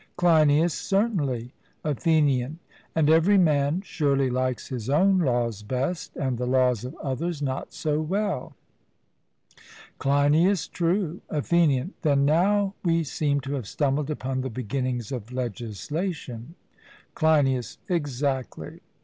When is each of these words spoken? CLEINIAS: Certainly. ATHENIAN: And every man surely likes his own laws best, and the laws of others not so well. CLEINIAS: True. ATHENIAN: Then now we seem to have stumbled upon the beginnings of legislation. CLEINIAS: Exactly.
CLEINIAS: 0.17 0.73
Certainly. 0.73 1.53
ATHENIAN: 1.83 2.57
And 2.95 3.07
every 3.07 3.37
man 3.37 3.81
surely 3.81 4.31
likes 4.31 4.69
his 4.69 4.89
own 4.89 5.19
laws 5.19 5.61
best, 5.61 6.15
and 6.17 6.39
the 6.39 6.47
laws 6.47 6.83
of 6.83 6.95
others 7.03 7.39
not 7.39 7.71
so 7.71 7.99
well. 8.01 8.55
CLEINIAS: 9.99 10.69
True. 10.69 11.21
ATHENIAN: 11.29 11.93
Then 12.01 12.25
now 12.25 12.73
we 12.83 13.03
seem 13.03 13.41
to 13.41 13.53
have 13.53 13.67
stumbled 13.67 14.09
upon 14.09 14.41
the 14.41 14.49
beginnings 14.49 15.11
of 15.11 15.31
legislation. 15.31 16.55
CLEINIAS: 17.13 17.77
Exactly. 17.87 18.79